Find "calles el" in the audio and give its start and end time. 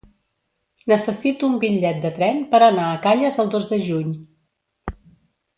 3.07-3.55